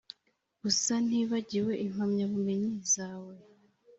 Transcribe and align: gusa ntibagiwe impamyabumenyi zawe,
gusa 0.61 0.93
ntibagiwe 1.07 1.73
impamyabumenyi 1.85 2.71
zawe, 2.93 3.33